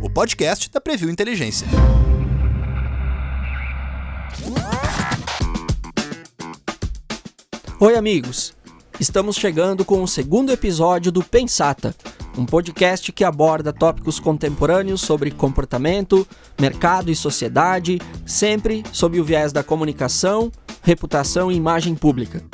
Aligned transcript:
O 0.00 0.08
podcast 0.08 0.70
da 0.70 0.80
Preview 0.80 1.10
Inteligência. 1.10 1.66
Oi, 7.80 7.96
amigos! 7.96 8.54
Estamos 9.00 9.34
chegando 9.34 9.84
com 9.84 10.00
o 10.00 10.06
segundo 10.06 10.52
episódio 10.52 11.10
do 11.10 11.24
Pensata, 11.24 11.92
um 12.38 12.46
podcast 12.46 13.10
que 13.10 13.24
aborda 13.24 13.72
tópicos 13.72 14.20
contemporâneos 14.20 15.00
sobre 15.00 15.32
comportamento, 15.32 16.24
mercado 16.60 17.10
e 17.10 17.16
sociedade, 17.16 18.00
sempre 18.24 18.84
sob 18.92 19.18
o 19.18 19.24
viés 19.24 19.52
da 19.52 19.64
comunicação, 19.64 20.52
reputação 20.82 21.50
e 21.50 21.56
imagem 21.56 21.96
pública. 21.96 22.44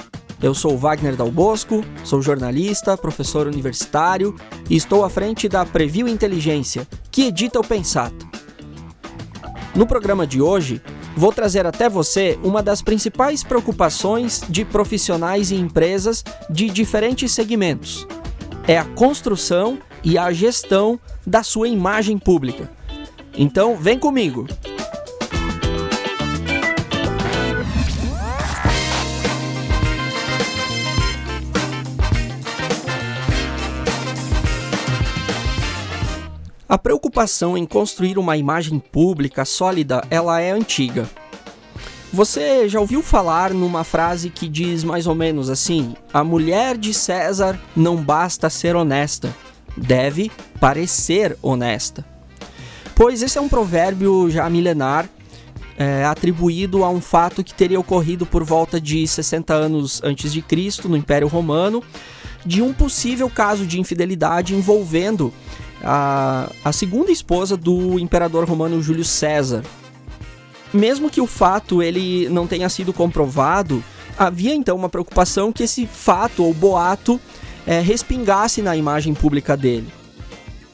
Eu 0.40 0.54
sou 0.54 0.78
Wagner 0.78 1.16
Dal 1.16 1.30
Bosco, 1.32 1.84
sou 2.04 2.22
jornalista, 2.22 2.96
professor 2.96 3.48
universitário 3.48 4.36
e 4.70 4.76
estou 4.76 5.04
à 5.04 5.10
frente 5.10 5.48
da 5.48 5.66
Preview 5.66 6.06
Inteligência, 6.06 6.86
que 7.10 7.22
edita 7.22 7.58
o 7.58 7.66
Pensata. 7.66 8.24
No 9.74 9.84
programa 9.84 10.26
de 10.26 10.40
hoje, 10.40 10.80
vou 11.16 11.32
trazer 11.32 11.66
até 11.66 11.88
você 11.88 12.38
uma 12.44 12.62
das 12.62 12.80
principais 12.80 13.42
preocupações 13.42 14.42
de 14.48 14.64
profissionais 14.64 15.50
e 15.50 15.56
empresas 15.56 16.24
de 16.48 16.70
diferentes 16.70 17.32
segmentos. 17.32 18.06
É 18.66 18.78
a 18.78 18.84
construção 18.84 19.78
e 20.04 20.16
a 20.16 20.32
gestão 20.32 21.00
da 21.26 21.42
sua 21.42 21.68
imagem 21.68 22.16
pública. 22.16 22.70
Então, 23.36 23.76
vem 23.76 23.98
comigo! 23.98 24.46
Preocupação 37.18 37.58
em 37.58 37.66
construir 37.66 38.16
uma 38.16 38.36
imagem 38.36 38.78
pública 38.78 39.44
sólida, 39.44 40.04
ela 40.08 40.40
é 40.40 40.52
antiga. 40.52 41.08
Você 42.12 42.68
já 42.68 42.78
ouviu 42.78 43.02
falar 43.02 43.52
numa 43.52 43.82
frase 43.82 44.30
que 44.30 44.48
diz 44.48 44.84
mais 44.84 45.04
ou 45.08 45.16
menos 45.16 45.50
assim: 45.50 45.96
A 46.14 46.22
mulher 46.22 46.78
de 46.78 46.94
César 46.94 47.58
não 47.74 47.96
basta 47.96 48.48
ser 48.48 48.76
honesta, 48.76 49.34
deve 49.76 50.30
parecer 50.60 51.36
honesta. 51.42 52.04
Pois 52.94 53.20
esse 53.20 53.36
é 53.36 53.40
um 53.40 53.48
provérbio 53.48 54.30
já 54.30 54.48
milenar, 54.48 55.08
é, 55.76 56.04
atribuído 56.04 56.84
a 56.84 56.88
um 56.88 57.00
fato 57.00 57.42
que 57.42 57.52
teria 57.52 57.80
ocorrido 57.80 58.26
por 58.26 58.44
volta 58.44 58.80
de 58.80 59.04
60 59.04 59.52
anos 59.52 60.00
antes 60.04 60.32
de 60.32 60.40
Cristo 60.40 60.88
no 60.88 60.96
Império 60.96 61.26
Romano, 61.26 61.82
de 62.46 62.62
um 62.62 62.72
possível 62.72 63.28
caso 63.28 63.66
de 63.66 63.80
infidelidade 63.80 64.54
envolvendo 64.54 65.32
a, 65.82 66.50
a 66.64 66.72
segunda 66.72 67.10
esposa 67.10 67.56
do 67.56 67.98
imperador 67.98 68.48
romano 68.48 68.82
Júlio 68.82 69.04
César. 69.04 69.62
Mesmo 70.72 71.08
que 71.08 71.20
o 71.20 71.26
fato 71.26 71.82
ele 71.82 72.28
não 72.28 72.46
tenha 72.46 72.68
sido 72.68 72.92
comprovado, 72.92 73.82
havia 74.18 74.54
então 74.54 74.76
uma 74.76 74.88
preocupação 74.88 75.52
que 75.52 75.62
esse 75.62 75.86
fato 75.86 76.44
ou 76.44 76.52
boato 76.52 77.20
é, 77.66 77.80
respingasse 77.80 78.60
na 78.62 78.76
imagem 78.76 79.14
pública 79.14 79.56
dele. 79.56 79.88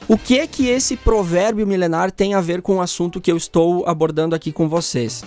O 0.07 0.19
que 0.19 0.39
é 0.39 0.47
que 0.47 0.69
esse 0.69 0.97
provérbio 0.97 1.67
milenar 1.67 2.11
tem 2.11 2.35
a 2.35 2.41
ver 2.41 2.61
com 2.61 2.77
o 2.77 2.83
assunto 2.83 3.21
que 3.21 3.33
eu 3.33 3.37
estou 3.37 3.87
abordando 3.87 4.35
aqui 4.35 4.53
com 4.53 4.69
vocês? 4.69 5.25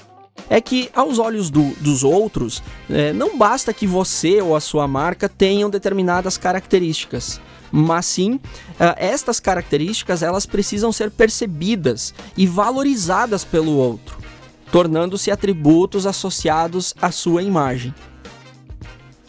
É 0.50 0.62
que, 0.62 0.90
aos 0.96 1.20
olhos 1.20 1.50
do, 1.50 1.72
dos 1.82 2.04
outros, 2.04 2.64
é, 2.90 3.12
não 3.12 3.38
basta 3.38 3.74
que 3.74 3.86
você 3.86 4.42
ou 4.42 4.56
a 4.56 4.60
sua 4.60 4.88
marca 4.88 5.28
tenham 5.28 5.70
determinadas 5.70 6.38
características 6.38 7.40
mas 7.72 8.06
sim 8.06 8.40
eh, 8.80 8.96
estas 8.98 9.40
características 9.40 10.24
elas 10.24 10.46
precisam 10.46 10.92
ser 10.92 11.12
percebidas 11.12 12.14
e 12.36 12.48
valorizadas 12.48 13.44
pelo 13.44 13.74
outro, 13.74 14.18
tornando-se 14.72 15.32
atributos 15.32 16.06
associados 16.06 16.94
à 17.02 17.12
sua 17.12 17.44
imagem. 17.44 17.94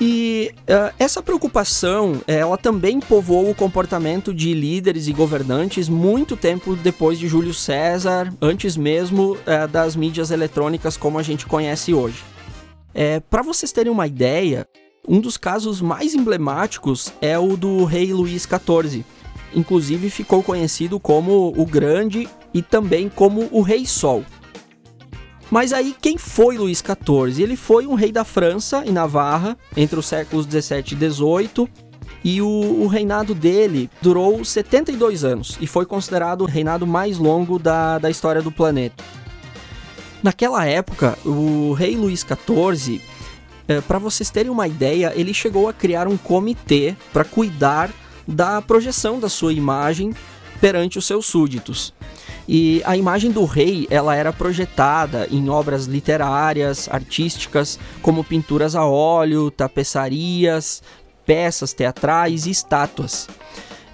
E 0.00 0.54
uh, 0.60 0.94
essa 0.96 1.20
preocupação, 1.20 2.22
ela 2.26 2.56
também 2.56 3.00
povoou 3.00 3.50
o 3.50 3.54
comportamento 3.54 4.32
de 4.32 4.54
líderes 4.54 5.08
e 5.08 5.12
governantes 5.12 5.88
muito 5.88 6.36
tempo 6.36 6.76
depois 6.76 7.18
de 7.18 7.26
Júlio 7.26 7.52
César, 7.52 8.32
antes 8.40 8.76
mesmo 8.76 9.32
uh, 9.32 9.66
das 9.68 9.96
mídias 9.96 10.30
eletrônicas 10.30 10.96
como 10.96 11.18
a 11.18 11.22
gente 11.22 11.46
conhece 11.46 11.92
hoje. 11.92 12.22
É, 12.94 13.18
Para 13.18 13.42
vocês 13.42 13.72
terem 13.72 13.92
uma 13.92 14.06
ideia, 14.06 14.66
um 15.06 15.20
dos 15.20 15.36
casos 15.36 15.80
mais 15.80 16.14
emblemáticos 16.14 17.12
é 17.20 17.36
o 17.36 17.56
do 17.56 17.84
rei 17.84 18.12
Luís 18.12 18.42
XIV. 18.46 19.04
Inclusive 19.54 20.10
ficou 20.10 20.42
conhecido 20.42 21.00
como 21.00 21.52
o 21.56 21.66
Grande 21.66 22.28
e 22.54 22.62
também 22.62 23.08
como 23.08 23.48
o 23.50 23.62
Rei 23.62 23.86
Sol. 23.86 24.24
Mas 25.50 25.72
aí 25.72 25.94
quem 26.00 26.18
foi 26.18 26.58
Luís 26.58 26.78
XIV? 26.78 27.42
Ele 27.42 27.56
foi 27.56 27.86
um 27.86 27.94
rei 27.94 28.12
da 28.12 28.24
França 28.24 28.82
e 28.84 28.90
Navarra 28.90 29.56
entre 29.76 29.98
os 29.98 30.06
séculos 30.06 30.44
17 30.44 30.94
e 30.94 30.98
18 30.98 31.68
e 32.22 32.42
o, 32.42 32.46
o, 32.46 32.86
reinado 32.86 33.34
dele 33.34 33.88
durou 34.02 34.44
72 34.44 35.24
anos 35.24 35.56
e 35.60 35.66
foi 35.66 35.86
considerado 35.86 36.42
o 36.42 36.46
reinado 36.46 36.86
mais 36.86 37.16
longo 37.16 37.58
da, 37.58 37.98
da 37.98 38.10
história 38.10 38.42
do 38.42 38.50
planeta. 38.50 39.02
Naquela 40.22 40.66
época, 40.66 41.16
o 41.24 41.72
rei 41.72 41.96
Luís 41.96 42.26
XIV 42.26 43.00
é, 43.68 43.82
para 43.82 43.98
vocês 43.98 44.30
terem 44.30 44.50
uma 44.50 44.66
ideia, 44.66 45.12
ele 45.14 45.34
chegou 45.34 45.68
a 45.68 45.74
criar 45.74 46.08
um 46.08 46.16
comitê 46.16 46.96
para 47.12 47.22
cuidar 47.22 47.90
da 48.26 48.62
projeção 48.62 49.20
da 49.20 49.28
sua 49.28 49.52
imagem 49.52 50.14
perante 50.58 50.98
os 50.98 51.06
seus 51.06 51.26
súditos. 51.26 51.92
E 52.48 52.80
a 52.86 52.96
imagem 52.96 53.30
do 53.30 53.44
rei, 53.44 53.86
ela 53.90 54.16
era 54.16 54.32
projetada 54.32 55.28
em 55.30 55.50
obras 55.50 55.84
literárias, 55.84 56.88
artísticas, 56.90 57.78
como 58.00 58.24
pinturas 58.24 58.74
a 58.74 58.86
óleo, 58.86 59.50
tapeçarias, 59.50 60.82
peças 61.26 61.74
teatrais 61.74 62.46
e 62.46 62.50
estátuas. 62.50 63.28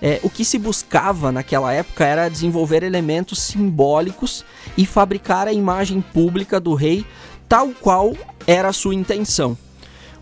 É, 0.01 0.21
o 0.23 0.31
que 0.31 0.45
se 0.45 0.57
buscava 0.57 1.33
naquela 1.33 1.73
época 1.73 2.05
era 2.05 2.29
desenvolver 2.29 2.85
elementos 2.85 3.43
simbólicos 3.43 4.45
e 4.77 4.87
fabricar 4.87 5.49
a 5.49 5.53
imagem 5.53 6.01
pública 6.01 6.61
do 6.61 6.75
rei 6.75 7.05
tal 7.49 7.71
qual 7.81 8.15
era 8.47 8.69
a 8.69 8.73
sua 8.73 8.95
intenção. 8.95 9.59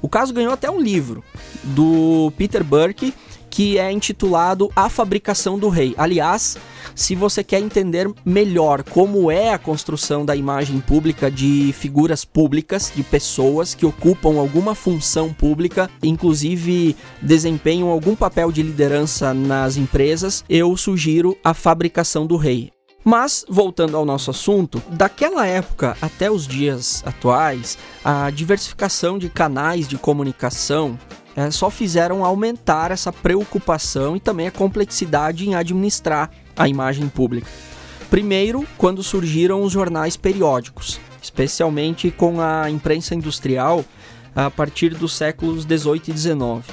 O 0.01 0.09
caso 0.09 0.33
ganhou 0.33 0.53
até 0.53 0.71
um 0.71 0.81
livro 0.81 1.23
do 1.63 2.33
Peter 2.37 2.65
Burke 2.65 3.13
que 3.53 3.79
é 3.79 3.93
intitulado 3.93 4.71
A 4.75 4.89
Fabricação 4.89 5.59
do 5.59 5.69
Rei. 5.69 5.95
Aliás, 5.99 6.57
se 6.95 7.15
você 7.15 7.43
quer 7.43 7.61
entender 7.61 8.11
melhor 8.25 8.83
como 8.83 9.31
é 9.31 9.53
a 9.53 9.59
construção 9.59 10.25
da 10.25 10.37
imagem 10.37 10.81
pública 10.81 11.31
de 11.31 11.73
figuras 11.73 12.25
públicas, 12.25 12.93
de 12.95 13.03
pessoas 13.03 13.75
que 13.75 13.87
ocupam 13.87 14.39
alguma 14.39 14.75
função 14.75 15.33
pública, 15.33 15.91
inclusive 16.03 16.97
desempenham 17.21 17.89
algum 17.89 18.15
papel 18.15 18.53
de 18.53 18.63
liderança 18.63 19.33
nas 19.35 19.77
empresas, 19.77 20.45
eu 20.49 20.77
sugiro 20.77 21.37
A 21.43 21.55
Fabricação 21.55 22.27
do 22.27 22.37
Rei. 22.37 22.71
Mas, 23.05 23.45
voltando 23.49 23.97
ao 23.97 24.05
nosso 24.05 24.31
assunto, 24.31 24.81
daquela 24.91 25.45
época 25.45 25.97
até 26.01 26.31
os 26.31 26.47
dias 26.47 27.03
atuais, 27.05 27.77
a 28.05 28.31
diversificação 28.31 29.19
de 29.19 29.29
canais 29.29 29.89
de 29.89 29.99
comunicação 29.99 30.97
é, 31.37 31.51
só 31.51 31.71
fizeram 31.71 32.25
aumentar 32.25 32.91
essa 32.91 33.13
preocupação 33.13 34.17
e 34.17 34.21
também 34.21 34.47
a 34.47 34.51
complexidade 34.51 35.49
em 35.49 35.55
administrar 35.55 36.31
a 36.57 36.69
imagem 36.69 37.09
pública. 37.09 37.49
Primeiro, 38.11 38.67
quando 38.77 39.03
surgiram 39.03 39.63
os 39.63 39.73
jornais 39.73 40.17
periódicos, 40.17 41.01
especialmente 41.23 42.11
com 42.11 42.41
a 42.41 42.69
imprensa 42.69 43.15
industrial 43.15 43.85
a 44.35 44.51
partir 44.51 44.91
dos 44.91 45.15
séculos 45.15 45.65
18 45.65 46.11
e 46.11 46.13
19. 46.13 46.65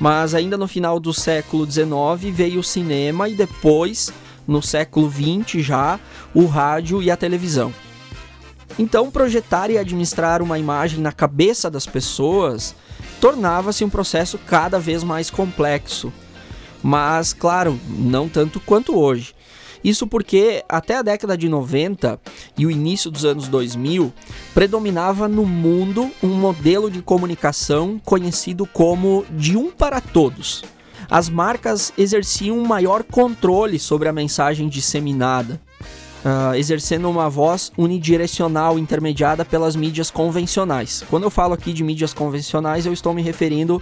Mas 0.00 0.34
ainda 0.34 0.56
no 0.56 0.66
final 0.66 0.98
do 0.98 1.12
século 1.12 1.66
19 1.66 2.30
veio 2.30 2.60
o 2.60 2.64
cinema 2.64 3.28
e 3.28 3.34
depois 3.34 4.12
no 4.46 4.62
século 4.62 5.10
XX 5.10 5.64
já, 5.64 6.00
o 6.34 6.46
rádio 6.46 7.02
e 7.02 7.10
a 7.10 7.16
televisão. 7.16 7.72
Então, 8.78 9.10
projetar 9.10 9.70
e 9.70 9.78
administrar 9.78 10.42
uma 10.42 10.58
imagem 10.58 11.00
na 11.00 11.12
cabeça 11.12 11.70
das 11.70 11.86
pessoas 11.86 12.74
tornava-se 13.22 13.84
um 13.84 13.88
processo 13.88 14.36
cada 14.36 14.80
vez 14.80 15.04
mais 15.04 15.30
complexo. 15.30 16.12
Mas, 16.82 17.32
claro, 17.32 17.78
não 17.88 18.28
tanto 18.28 18.58
quanto 18.58 18.98
hoje. 18.98 19.32
Isso 19.84 20.08
porque 20.08 20.64
até 20.68 20.96
a 20.96 21.02
década 21.02 21.38
de 21.38 21.48
90 21.48 22.20
e 22.58 22.66
o 22.66 22.70
início 22.70 23.12
dos 23.12 23.24
anos 23.24 23.46
2000 23.46 24.12
predominava 24.52 25.28
no 25.28 25.46
mundo 25.46 26.10
um 26.20 26.34
modelo 26.34 26.90
de 26.90 27.00
comunicação 27.00 28.00
conhecido 28.04 28.66
como 28.66 29.24
de 29.30 29.56
um 29.56 29.70
para 29.70 30.00
todos 30.00 30.64
as 31.12 31.28
marcas 31.28 31.92
exerciam 31.98 32.58
um 32.58 32.66
maior 32.66 33.02
controle 33.02 33.78
sobre 33.78 34.08
a 34.08 34.12
mensagem 34.14 34.66
disseminada. 34.66 35.60
Uh, 36.24 36.54
exercendo 36.54 37.08
uma 37.08 37.28
voz 37.28 37.72
unidirecional 37.76 38.78
intermediada 38.78 39.44
pelas 39.44 39.76
mídias 39.76 40.10
convencionais. 40.10 41.04
Quando 41.08 41.24
eu 41.24 41.30
falo 41.30 41.54
aqui 41.54 41.72
de 41.72 41.84
mídias 41.84 42.14
convencionais, 42.14 42.86
eu 42.86 42.92
estou 42.92 43.12
me 43.12 43.22
referindo 43.22 43.80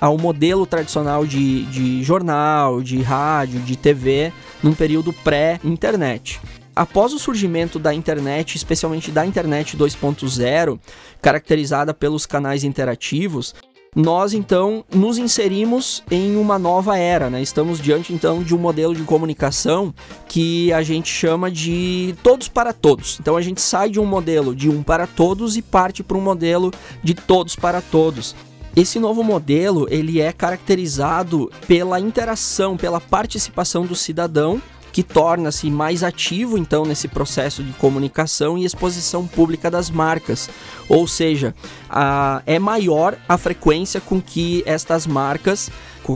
ao 0.00 0.18
modelo 0.18 0.66
tradicional 0.66 1.24
de, 1.24 1.64
de 1.66 2.02
jornal, 2.02 2.82
de 2.82 3.00
rádio, 3.02 3.60
de 3.60 3.76
TV, 3.76 4.32
num 4.62 4.74
período 4.74 5.12
pré-internet. 5.12 6.40
Após 6.74 7.12
o 7.12 7.18
surgimento 7.18 7.78
da 7.78 7.92
internet, 7.92 8.56
especialmente 8.56 9.10
da 9.10 9.26
internet 9.26 9.76
2.0, 9.76 10.78
caracterizada 11.20 11.92
pelos 11.92 12.24
canais 12.24 12.64
interativos, 12.64 13.54
nós 13.94 14.32
então 14.32 14.84
nos 14.90 15.18
inserimos 15.18 16.02
em 16.10 16.36
uma 16.36 16.58
nova 16.58 16.96
era, 16.96 17.28
né? 17.28 17.42
Estamos 17.42 17.78
diante 17.78 18.12
então 18.12 18.42
de 18.42 18.54
um 18.54 18.58
modelo 18.58 18.94
de 18.94 19.02
comunicação 19.02 19.92
que 20.28 20.72
a 20.72 20.82
gente 20.82 21.10
chama 21.10 21.50
de 21.50 22.14
todos 22.22 22.48
para 22.48 22.72
todos. 22.72 23.18
Então 23.20 23.36
a 23.36 23.42
gente 23.42 23.60
sai 23.60 23.90
de 23.90 24.00
um 24.00 24.06
modelo 24.06 24.56
de 24.56 24.70
um 24.70 24.82
para 24.82 25.06
todos 25.06 25.58
e 25.58 25.62
parte 25.62 26.02
para 26.02 26.16
um 26.16 26.22
modelo 26.22 26.72
de 27.02 27.14
todos 27.14 27.54
para 27.54 27.82
todos. 27.82 28.34
Esse 28.74 28.98
novo 28.98 29.22
modelo 29.22 29.86
ele 29.90 30.22
é 30.22 30.32
caracterizado 30.32 31.52
pela 31.68 32.00
interação, 32.00 32.78
pela 32.78 32.98
participação 32.98 33.84
do 33.84 33.94
cidadão 33.94 34.62
que 34.92 35.02
torna-se 35.02 35.70
mais 35.70 36.04
ativo 36.04 36.58
então 36.58 36.84
nesse 36.84 37.08
processo 37.08 37.62
de 37.64 37.72
comunicação 37.72 38.58
e 38.58 38.64
exposição 38.64 39.26
pública 39.26 39.70
das 39.70 39.90
marcas. 39.90 40.50
Ou 40.88 41.08
seja, 41.08 41.54
a, 41.88 42.42
é 42.46 42.58
maior 42.58 43.16
a 43.28 43.38
frequência 43.38 44.00
com 44.00 44.20
que 44.20 44.62
estas 44.66 45.06
marcas, 45.06 45.70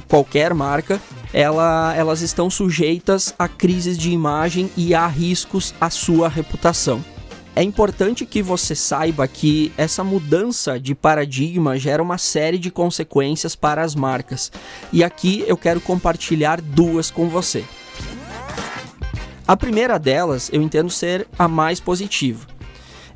qualquer 0.07 0.53
marca, 0.53 1.01
ela, 1.33 1.95
elas 1.97 2.21
estão 2.21 2.51
sujeitas 2.51 3.35
a 3.39 3.49
crises 3.49 3.97
de 3.97 4.11
imagem 4.11 4.71
e 4.77 4.95
a 4.95 5.07
riscos 5.07 5.75
à 5.81 5.89
sua 5.89 6.29
reputação. 6.29 7.03
É 7.55 7.63
importante 7.63 8.27
que 8.27 8.43
você 8.43 8.75
saiba 8.75 9.27
que 9.27 9.73
essa 9.79 10.05
mudança 10.05 10.79
de 10.79 10.95
paradigma 10.95 11.79
gera 11.79 12.03
uma 12.03 12.19
série 12.19 12.59
de 12.59 12.71
consequências 12.71 13.57
para 13.57 13.81
as 13.81 13.95
marcas. 13.95 14.53
E 14.93 15.03
aqui 15.03 15.43
eu 15.47 15.57
quero 15.57 15.81
compartilhar 15.81 16.61
duas 16.61 17.11
com 17.11 17.31
você. 17.31 17.65
A 19.49 19.57
primeira 19.57 19.97
delas 19.97 20.51
eu 20.53 20.61
entendo 20.61 20.91
ser 20.91 21.29
a 21.39 21.47
mais 21.47 21.79
positiva. 21.79 22.45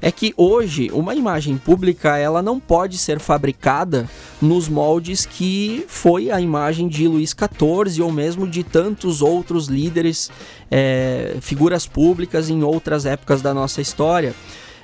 É 0.00 0.12
que 0.12 0.32
hoje 0.36 0.88
uma 0.92 1.14
imagem 1.14 1.58
pública 1.58 2.16
ela 2.16 2.40
não 2.40 2.60
pode 2.60 2.96
ser 2.96 3.18
fabricada 3.18 4.08
nos 4.40 4.68
moldes 4.68 5.26
que 5.26 5.84
foi 5.88 6.30
a 6.30 6.40
imagem 6.40 6.88
de 6.88 7.06
Luís 7.08 7.34
XIV 7.36 8.00
ou 8.00 8.12
mesmo 8.12 8.46
de 8.46 8.62
tantos 8.62 9.20
outros 9.20 9.66
líderes, 9.66 10.30
é, 10.70 11.36
figuras 11.40 11.84
públicas 11.84 12.48
em 12.48 12.62
outras 12.62 13.04
épocas 13.04 13.42
da 13.42 13.52
nossa 13.52 13.80
história. 13.80 14.32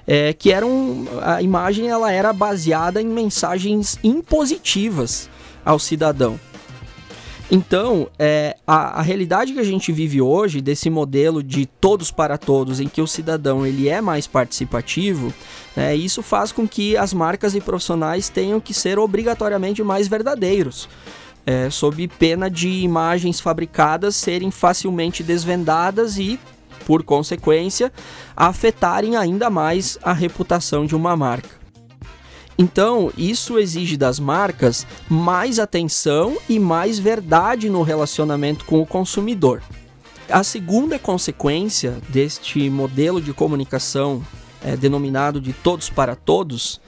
É, 0.04 0.32
que 0.32 0.52
eram 0.52 1.06
a 1.22 1.42
imagem 1.42 1.88
ela 1.88 2.12
era 2.12 2.32
baseada 2.32 3.00
em 3.00 3.06
mensagens 3.06 3.98
impositivas 4.04 5.30
ao 5.64 5.78
cidadão. 5.78 6.38
Então, 7.50 8.08
é, 8.18 8.56
a, 8.66 8.98
a, 8.98 9.02
realidade 9.02 9.52
que 9.52 9.60
a 9.60 9.64
gente 9.64 9.92
vive 9.92 10.20
hoje, 10.20 10.60
desse 10.60 10.90
modelo 10.90 11.44
de 11.44 11.64
todos 11.64 12.10
para 12.10 12.36
todos, 12.36 12.80
em 12.80 12.88
que 12.88 13.00
o 13.00 13.06
cidadão 13.06 13.64
ele 13.64 13.88
é 13.88 14.00
mais 14.00 14.26
participativo, 14.26 15.32
né, 15.76 15.94
isso 15.94 16.22
faz 16.22 16.50
com 16.50 16.66
que 16.66 16.96
as 16.96 17.14
marcas 17.14 17.54
e 17.54 17.60
profissionais 17.60 18.28
tenham 18.28 18.58
que 18.58 18.74
ser 18.74 18.98
obrigatoriamente 18.98 19.82
mais 19.82 20.08
verdadeiros. 20.08 20.88
É, 21.46 21.70
sob 21.70 22.08
pena 22.08 22.50
de 22.50 22.68
imagens 22.68 23.38
fabricadas 23.38 24.16
serem 24.16 24.50
facilmente 24.50 25.22
desvendadas 25.22 26.18
e, 26.18 26.40
por 26.84 27.04
consequência, 27.04 27.92
afetarem 28.36 29.14
ainda 29.14 29.48
mais 29.48 29.96
a 30.02 30.12
reputação 30.12 30.84
de 30.84 30.96
uma 30.96 31.16
marca. 31.16 31.65
Então, 32.58 33.12
isso 33.18 33.58
exige 33.58 33.96
das 33.96 34.18
marcas 34.18 34.86
mais 35.08 35.58
atenção 35.58 36.38
e 36.48 36.58
mais 36.58 36.98
verdade 36.98 37.68
no 37.68 37.82
relacionamento 37.82 38.64
com 38.64 38.80
o 38.80 38.86
consumidor. 38.86 39.62
A 40.28 40.42
segunda 40.42 40.98
consequência 40.98 41.98
deste 42.08 42.68
modelo 42.70 43.20
de 43.20 43.32
comunicação 43.32 44.24
é, 44.64 44.76
denominado 44.76 45.40
de 45.40 45.52
todos 45.52 45.90
para 45.90 46.16
todos 46.16 46.80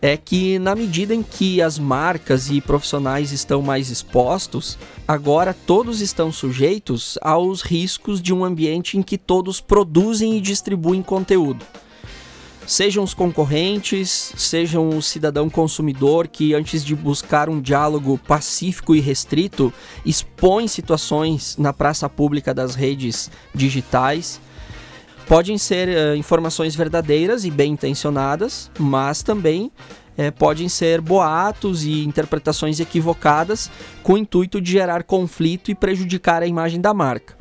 é 0.00 0.18
que, 0.18 0.58
na 0.58 0.74
medida 0.74 1.14
em 1.14 1.22
que 1.22 1.62
as 1.62 1.78
marcas 1.78 2.50
e 2.50 2.60
profissionais 2.60 3.32
estão 3.32 3.62
mais 3.62 3.90
expostos, 3.90 4.78
agora 5.08 5.56
todos 5.66 6.02
estão 6.02 6.30
sujeitos 6.30 7.18
aos 7.22 7.62
riscos 7.62 8.20
de 8.20 8.32
um 8.32 8.44
ambiente 8.44 8.98
em 8.98 9.02
que 9.02 9.16
todos 9.16 9.62
produzem 9.62 10.36
e 10.36 10.40
distribuem 10.42 11.02
conteúdo 11.02 11.64
sejam 12.66 13.04
os 13.04 13.14
concorrentes, 13.14 14.32
sejam 14.36 14.88
o 14.88 15.02
cidadão 15.02 15.50
consumidor 15.50 16.28
que, 16.28 16.54
antes 16.54 16.84
de 16.84 16.94
buscar 16.94 17.48
um 17.48 17.60
diálogo 17.60 18.18
pacífico 18.18 18.94
e 18.94 19.00
restrito, 19.00 19.72
expõe 20.04 20.66
situações 20.68 21.56
na 21.58 21.72
praça 21.72 22.08
pública 22.08 22.54
das 22.54 22.74
redes 22.74 23.30
digitais. 23.54 24.40
Podem 25.26 25.56
ser 25.56 25.88
uh, 25.88 26.16
informações 26.16 26.74
verdadeiras 26.74 27.44
e 27.44 27.50
bem 27.50 27.72
intencionadas, 27.72 28.70
mas 28.78 29.22
também 29.22 29.72
uh, 30.18 30.32
podem 30.38 30.68
ser 30.68 31.00
boatos 31.00 31.84
e 31.84 32.04
interpretações 32.04 32.78
equivocadas 32.78 33.70
com 34.02 34.14
o 34.14 34.18
intuito 34.18 34.60
de 34.60 34.72
gerar 34.72 35.02
conflito 35.02 35.70
e 35.70 35.74
prejudicar 35.74 36.42
a 36.42 36.46
imagem 36.46 36.80
da 36.80 36.92
marca. 36.92 37.36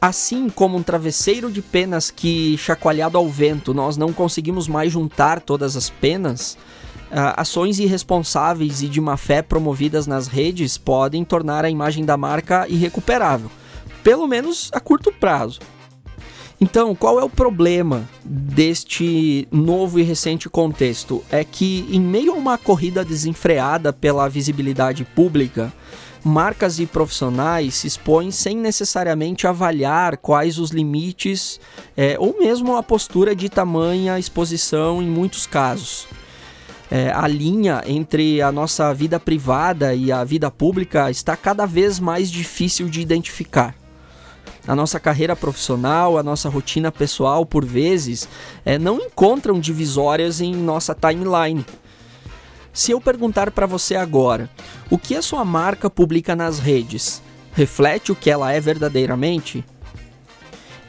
Assim 0.00 0.48
como 0.48 0.78
um 0.78 0.82
travesseiro 0.82 1.50
de 1.50 1.60
penas 1.60 2.08
que, 2.08 2.56
chacoalhado 2.56 3.18
ao 3.18 3.28
vento, 3.28 3.74
nós 3.74 3.96
não 3.96 4.12
conseguimos 4.12 4.68
mais 4.68 4.92
juntar 4.92 5.40
todas 5.40 5.76
as 5.76 5.90
penas, 5.90 6.56
uh, 7.10 7.34
ações 7.36 7.80
irresponsáveis 7.80 8.80
e 8.80 8.88
de 8.88 9.00
má 9.00 9.16
fé 9.16 9.42
promovidas 9.42 10.06
nas 10.06 10.28
redes 10.28 10.78
podem 10.78 11.24
tornar 11.24 11.64
a 11.64 11.70
imagem 11.70 12.04
da 12.04 12.16
marca 12.16 12.64
irrecuperável, 12.68 13.50
pelo 14.04 14.28
menos 14.28 14.70
a 14.72 14.78
curto 14.78 15.12
prazo. 15.12 15.58
Então, 16.60 16.94
qual 16.94 17.18
é 17.18 17.24
o 17.24 17.30
problema 17.30 18.08
deste 18.24 19.46
novo 19.50 19.98
e 19.98 20.02
recente 20.02 20.48
contexto? 20.48 21.24
É 21.30 21.44
que, 21.44 21.88
em 21.90 22.00
meio 22.00 22.32
a 22.32 22.36
uma 22.36 22.58
corrida 22.58 23.04
desenfreada 23.04 23.92
pela 23.92 24.28
visibilidade 24.28 25.04
pública, 25.04 25.72
marcas 26.24 26.78
e 26.78 26.86
profissionais 26.86 27.74
se 27.74 27.86
expõem 27.86 28.30
sem 28.30 28.56
necessariamente 28.56 29.46
avaliar 29.46 30.16
quais 30.16 30.58
os 30.58 30.70
limites 30.70 31.60
é, 31.96 32.16
ou 32.18 32.36
mesmo 32.38 32.76
a 32.76 32.82
postura 32.82 33.34
de 33.34 33.48
tamanha 33.48 34.18
exposição 34.18 35.02
em 35.02 35.06
muitos 35.06 35.46
casos. 35.46 36.06
É, 36.90 37.10
a 37.10 37.26
linha 37.28 37.82
entre 37.86 38.40
a 38.40 38.50
nossa 38.50 38.92
vida 38.94 39.20
privada 39.20 39.94
e 39.94 40.10
a 40.10 40.24
vida 40.24 40.50
pública 40.50 41.10
está 41.10 41.36
cada 41.36 41.66
vez 41.66 42.00
mais 42.00 42.30
difícil 42.30 42.88
de 42.88 43.00
identificar. 43.00 43.74
A 44.66 44.74
nossa 44.74 44.98
carreira 45.00 45.34
profissional, 45.34 46.18
a 46.18 46.22
nossa 46.22 46.48
rotina 46.48 46.92
pessoal, 46.92 47.46
por 47.46 47.64
vezes, 47.64 48.28
é, 48.64 48.78
não 48.78 48.98
encontram 48.98 49.58
divisórias 49.60 50.40
em 50.40 50.54
nossa 50.54 50.94
timeline. 50.94 51.64
Se 52.78 52.92
eu 52.92 53.00
perguntar 53.00 53.50
para 53.50 53.66
você 53.66 53.96
agora, 53.96 54.48
o 54.88 54.96
que 54.96 55.16
a 55.16 55.20
sua 55.20 55.44
marca 55.44 55.90
publica 55.90 56.36
nas 56.36 56.60
redes, 56.60 57.20
reflete 57.52 58.12
o 58.12 58.14
que 58.14 58.30
ela 58.30 58.52
é 58.52 58.60
verdadeiramente? 58.60 59.64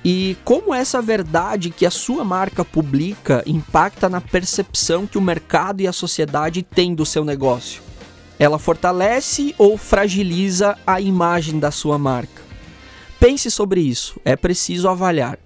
E 0.06 0.38
como 0.46 0.72
essa 0.72 1.02
verdade 1.02 1.72
que 1.72 1.88
a 1.88 1.90
sua 1.90 2.24
marca 2.24 2.64
publica 2.64 3.42
impacta 3.44 4.08
na 4.08 4.22
percepção 4.22 5.08
que 5.08 5.18
o 5.18 5.22
mercado 5.22 5.82
e 5.82 5.88
a 5.88 5.92
sociedade 5.92 6.62
têm 6.62 6.94
do 6.94 7.08
seu 7.08 7.26
negócio? 7.26 7.82
Ela 8.38 8.60
fortalece 8.60 9.56
ou 9.58 9.76
fragiliza 9.76 10.78
a 10.86 11.02
imagem 11.02 11.58
da 11.58 11.72
sua 11.72 11.98
marca? 11.98 12.44
Pense 13.20 13.50
sobre 13.50 13.82
isso, 13.82 14.22
é 14.24 14.36
preciso 14.36 14.88
avaliar. 14.88 15.40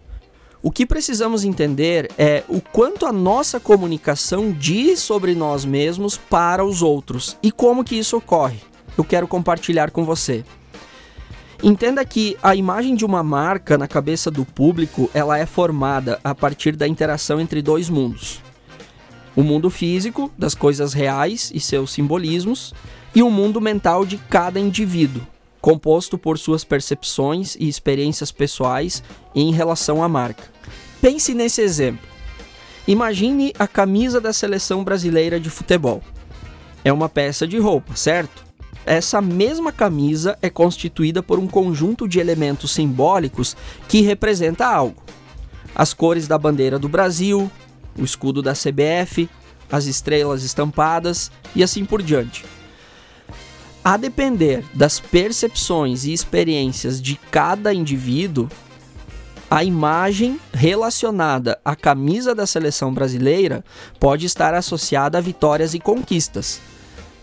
O 0.65 0.71
que 0.71 0.85
precisamos 0.85 1.43
entender 1.43 2.09
é 2.17 2.41
o 2.47 2.61
quanto 2.61 3.05
a 3.05 3.11
nossa 3.11 3.59
comunicação 3.59 4.49
diz 4.49 5.01
sobre 5.01 5.35
nós 5.35 5.65
mesmos 5.65 6.15
para 6.15 6.63
os 6.63 6.81
outros 6.81 7.37
e 7.43 7.51
como 7.51 7.83
que 7.83 7.97
isso 7.97 8.15
ocorre. 8.15 8.59
Eu 8.97 9.03
quero 9.03 9.27
compartilhar 9.27 9.91
com 9.91 10.05
você. 10.05 10.45
Entenda 11.61 12.05
que 12.05 12.37
a 12.41 12.55
imagem 12.55 12.95
de 12.95 13.03
uma 13.03 13.21
marca 13.21 13.77
na 13.77 13.89
cabeça 13.89 14.31
do 14.31 14.45
público, 14.45 15.11
ela 15.13 15.37
é 15.37 15.45
formada 15.45 16.17
a 16.23 16.33
partir 16.33 16.77
da 16.77 16.87
interação 16.87 17.41
entre 17.41 17.61
dois 17.61 17.89
mundos. 17.89 18.41
O 19.35 19.43
mundo 19.43 19.69
físico, 19.69 20.31
das 20.37 20.55
coisas 20.55 20.93
reais 20.93 21.51
e 21.53 21.59
seus 21.59 21.91
simbolismos, 21.91 22.73
e 23.13 23.21
o 23.21 23.29
mundo 23.29 23.59
mental 23.59 24.05
de 24.05 24.17
cada 24.17 24.61
indivíduo, 24.61 25.27
composto 25.59 26.17
por 26.17 26.37
suas 26.37 26.63
percepções 26.63 27.57
e 27.59 27.67
experiências 27.67 28.31
pessoais 28.31 29.03
em 29.35 29.51
relação 29.51 30.01
à 30.01 30.07
marca. 30.07 30.52
Pense 31.03 31.33
nesse 31.33 31.59
exemplo. 31.61 32.07
Imagine 32.87 33.51
a 33.59 33.67
camisa 33.67 34.21
da 34.21 34.31
seleção 34.31 34.85
brasileira 34.85 35.37
de 35.37 35.49
futebol. 35.49 36.01
É 36.81 36.93
uma 36.93 37.09
peça 37.09 37.45
de 37.45 37.57
roupa, 37.57 37.93
certo? 37.93 38.45
Essa 38.85 39.19
mesma 39.19 39.73
camisa 39.73 40.37
é 40.41 40.49
constituída 40.49 41.21
por 41.21 41.39
um 41.39 41.45
conjunto 41.45 42.07
de 42.07 42.21
elementos 42.21 42.71
simbólicos 42.71 43.53
que 43.85 43.99
representa 43.99 44.65
algo. 44.65 45.03
as 45.75 45.93
cores 45.93 46.25
da 46.25 46.37
bandeira 46.37 46.79
do 46.79 46.87
Brasil, 46.87 47.51
o 47.99 48.05
escudo 48.05 48.41
da 48.41 48.53
CBF, 48.53 49.29
as 49.69 49.87
estrelas 49.87 50.41
estampadas 50.41 51.29
e 51.53 51.61
assim 51.61 51.83
por 51.83 52.01
diante. 52.01 52.45
A 53.83 53.97
depender 53.97 54.63
das 54.73 55.01
percepções 55.01 56.05
e 56.05 56.13
experiências 56.13 57.01
de 57.01 57.19
cada 57.29 57.73
indivíduo, 57.73 58.47
a 59.53 59.63
imagem 59.63 60.39
relacionada 60.51 61.59
à 61.63 61.75
camisa 61.75 62.33
da 62.33 62.47
seleção 62.47 62.91
brasileira 62.91 63.63
pode 63.99 64.25
estar 64.25 64.55
associada 64.55 65.19
a 65.19 65.21
vitórias 65.21 65.75
e 65.75 65.79
conquistas, 65.79 66.59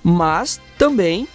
mas 0.01 0.61
também 0.79 1.27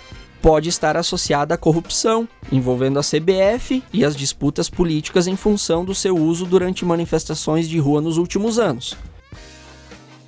pode 0.42 0.70
estar 0.70 0.96
associada 0.96 1.54
à 1.54 1.58
corrupção, 1.58 2.26
envolvendo 2.50 2.98
a 2.98 3.02
CBF 3.02 3.84
e 3.92 4.06
as 4.06 4.16
disputas 4.16 4.70
políticas 4.70 5.28
em 5.28 5.36
função 5.36 5.84
do 5.84 5.94
seu 5.94 6.16
uso 6.16 6.46
durante 6.46 6.86
manifestações 6.86 7.68
de 7.68 7.78
rua 7.78 8.00
nos 8.00 8.16
últimos 8.16 8.58
anos. 8.58 8.96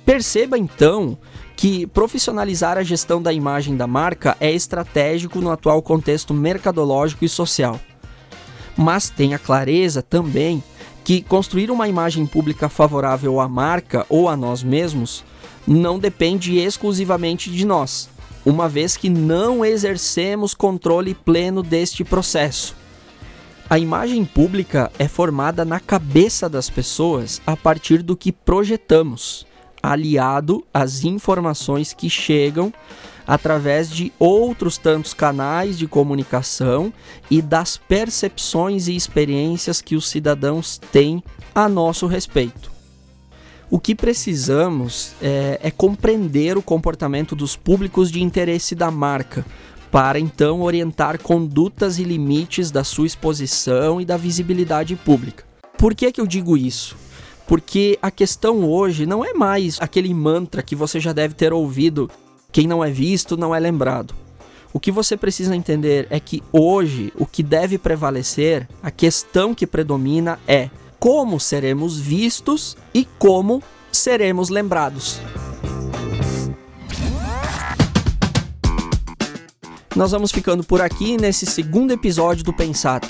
Perceba 0.04 0.58
então 0.58 1.16
que 1.56 1.86
profissionalizar 1.86 2.76
a 2.76 2.82
gestão 2.82 3.22
da 3.22 3.32
imagem 3.32 3.74
da 3.74 3.86
marca 3.86 4.36
é 4.38 4.52
estratégico 4.52 5.40
no 5.40 5.50
atual 5.50 5.80
contexto 5.80 6.34
mercadológico 6.34 7.24
e 7.24 7.28
social. 7.28 7.80
Mas 8.78 9.10
tenha 9.10 9.38
clareza 9.38 10.00
também 10.00 10.62
que 11.04 11.20
construir 11.20 11.70
uma 11.70 11.88
imagem 11.88 12.24
pública 12.24 12.68
favorável 12.68 13.40
à 13.40 13.48
marca 13.48 14.06
ou 14.08 14.28
a 14.28 14.36
nós 14.36 14.62
mesmos 14.62 15.22
não 15.66 15.98
depende 15.98 16.56
exclusivamente 16.58 17.50
de 17.50 17.66
nós 17.66 18.08
uma 18.48 18.66
vez 18.66 18.96
que 18.96 19.10
não 19.10 19.62
exercemos 19.62 20.54
controle 20.54 21.14
pleno 21.14 21.62
deste 21.62 22.02
processo. 22.02 22.74
A 23.68 23.78
imagem 23.78 24.24
pública 24.24 24.90
é 24.98 25.06
formada 25.06 25.64
na 25.64 25.78
cabeça 25.78 26.48
das 26.48 26.70
pessoas 26.70 27.42
a 27.46 27.54
partir 27.54 28.02
do 28.02 28.16
que 28.16 28.32
projetamos, 28.32 29.46
aliado 29.82 30.64
às 30.72 31.04
informações 31.04 31.92
que 31.92 32.08
chegam 32.08 32.72
através 33.28 33.90
de 33.90 34.10
outros 34.18 34.78
tantos 34.78 35.12
canais 35.12 35.76
de 35.76 35.86
comunicação 35.86 36.90
e 37.30 37.42
das 37.42 37.76
percepções 37.76 38.88
e 38.88 38.96
experiências 38.96 39.82
que 39.82 39.94
os 39.94 40.08
cidadãos 40.08 40.80
têm 40.90 41.22
a 41.54 41.68
nosso 41.68 42.06
respeito. 42.06 42.72
O 43.70 43.78
que 43.78 43.94
precisamos 43.94 45.12
é, 45.20 45.60
é 45.62 45.70
compreender 45.70 46.56
o 46.56 46.62
comportamento 46.62 47.36
dos 47.36 47.54
públicos 47.54 48.10
de 48.10 48.22
interesse 48.22 48.74
da 48.74 48.90
marca, 48.90 49.44
para 49.90 50.18
então 50.18 50.62
orientar 50.62 51.20
condutas 51.20 51.98
e 51.98 52.04
limites 52.04 52.70
da 52.70 52.82
sua 52.82 53.06
exposição 53.06 54.00
e 54.00 54.06
da 54.06 54.16
visibilidade 54.16 54.96
pública. 54.96 55.44
Por 55.76 55.94
que, 55.94 56.10
que 56.10 56.20
eu 56.20 56.26
digo 56.26 56.56
isso? 56.56 56.96
Porque 57.46 57.98
a 58.00 58.10
questão 58.10 58.64
hoje 58.64 59.04
não 59.04 59.22
é 59.22 59.34
mais 59.34 59.78
aquele 59.80 60.12
mantra 60.12 60.62
que 60.62 60.74
você 60.74 60.98
já 60.98 61.12
deve 61.12 61.34
ter 61.34 61.52
ouvido: 61.52 62.10
quem 62.50 62.66
não 62.66 62.82
é 62.82 62.90
visto 62.90 63.36
não 63.36 63.54
é 63.54 63.60
lembrado. 63.60 64.14
O 64.72 64.80
que 64.80 64.90
você 64.90 65.16
precisa 65.16 65.54
entender 65.54 66.06
é 66.10 66.20
que 66.20 66.42
hoje 66.52 67.12
o 67.16 67.26
que 67.26 67.42
deve 67.42 67.78
prevalecer, 67.78 68.68
a 68.82 68.90
questão 68.90 69.54
que 69.54 69.66
predomina 69.66 70.38
é 70.46 70.70
como 70.98 71.38
seremos 71.38 71.98
vistos 71.98 72.76
e 72.92 73.06
como 73.18 73.62
seremos 73.92 74.48
lembrados. 74.48 75.20
Nós 79.94 80.12
vamos 80.12 80.30
ficando 80.30 80.62
por 80.62 80.80
aqui 80.80 81.16
nesse 81.16 81.44
segundo 81.44 81.92
episódio 81.92 82.44
do 82.44 82.52
Pensata. 82.52 83.08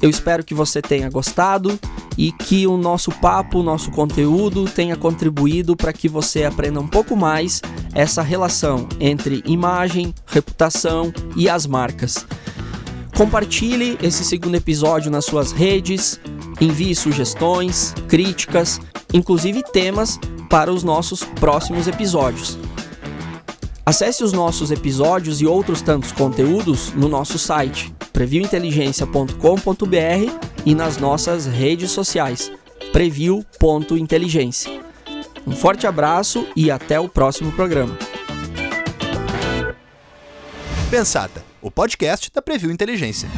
Eu 0.00 0.08
espero 0.08 0.44
que 0.44 0.54
você 0.54 0.80
tenha 0.80 1.10
gostado 1.10 1.78
e 2.18 2.32
que 2.32 2.66
o 2.66 2.76
nosso 2.76 3.12
papo, 3.12 3.60
o 3.60 3.62
nosso 3.62 3.92
conteúdo 3.92 4.64
tenha 4.64 4.96
contribuído 4.96 5.76
para 5.76 5.92
que 5.92 6.08
você 6.08 6.42
aprenda 6.42 6.80
um 6.80 6.88
pouco 6.88 7.16
mais 7.16 7.62
essa 7.94 8.22
relação 8.22 8.88
entre 8.98 9.40
imagem, 9.46 10.12
reputação 10.26 11.14
e 11.36 11.48
as 11.48 11.64
marcas. 11.64 12.26
Compartilhe 13.16 13.96
esse 14.02 14.24
segundo 14.24 14.56
episódio 14.56 15.12
nas 15.12 15.26
suas 15.26 15.52
redes, 15.52 16.20
envie 16.60 16.92
sugestões, 16.94 17.94
críticas, 18.08 18.80
inclusive 19.14 19.62
temas 19.62 20.18
para 20.50 20.72
os 20.72 20.82
nossos 20.82 21.22
próximos 21.22 21.86
episódios. 21.86 22.58
Acesse 23.86 24.24
os 24.24 24.32
nossos 24.32 24.72
episódios 24.72 25.40
e 25.40 25.46
outros 25.46 25.80
tantos 25.80 26.10
conteúdos 26.10 26.92
no 26.94 27.08
nosso 27.08 27.38
site 27.38 27.94
previointeligência.com.br 28.12 30.47
e 30.68 30.74
nas 30.74 30.98
nossas 30.98 31.46
redes 31.46 31.90
sociais 31.90 32.52
preview.inteligência. 32.92 34.70
Um 35.46 35.52
forte 35.52 35.86
abraço 35.86 36.46
e 36.54 36.70
até 36.70 37.00
o 37.00 37.08
próximo 37.08 37.50
programa. 37.52 37.96
Pensata 40.90 41.42
o 41.62 41.70
podcast 41.70 42.30
da 42.30 42.42
Preview 42.42 42.70
Inteligência. 42.70 43.30